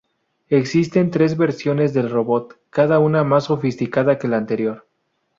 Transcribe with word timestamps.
Existen 0.49 1.11
tres 1.11 1.37
versiones 1.37 1.93
del 1.93 2.09
robot, 2.09 2.59
cada 2.71 2.97
una 2.97 3.23
más 3.23 3.43
sofisticada 3.43 4.17
que 4.17 4.27
la 4.27 4.37
anterior. 4.37 4.87